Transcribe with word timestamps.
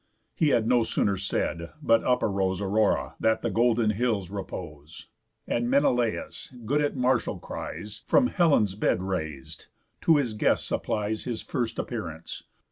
He 0.33 0.49
had 0.49 0.65
no 0.67 0.81
sooner 0.81 1.15
said, 1.15 1.73
but 1.79 2.03
up 2.03 2.23
arose 2.23 2.59
Aurora, 2.59 3.13
that 3.19 3.43
the 3.43 3.51
golden 3.51 3.91
hills 3.91 4.31
repose. 4.31 5.09
And 5.47 5.69
Menelaus, 5.69 6.51
good 6.65 6.81
at 6.81 6.95
martial 6.95 7.37
cries, 7.37 8.01
From 8.07 8.25
Helen's 8.25 8.73
bed 8.73 9.03
rais'd, 9.03 9.67
to 10.01 10.15
his 10.17 10.33
guest 10.33 10.71
applies 10.71 11.25
His 11.25 11.43
first 11.43 11.77
appearance. 11.77 12.41